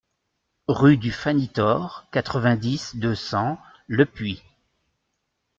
Rue 0.67 0.97
du 0.97 1.11
Phanitor, 1.11 2.07
quatre-vingt-dix, 2.11 2.95
deux 2.95 3.13
cents 3.13 3.59
Lepuix 3.87 4.41